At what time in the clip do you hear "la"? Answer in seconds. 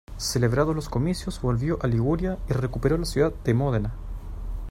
2.97-3.05